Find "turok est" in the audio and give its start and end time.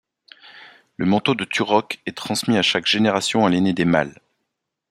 1.45-2.17